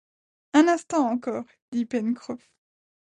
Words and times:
Un 0.55 0.67
instant 0.67 1.11
encore! 1.11 1.43
dit 1.71 1.85
Pencroff. 1.85 2.49